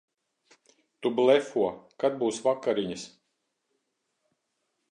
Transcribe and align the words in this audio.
Tu 1.05 1.11
blefo. 1.19 1.67
Kad 2.03 2.17
būs 2.23 2.39
vakariņas? 2.47 3.05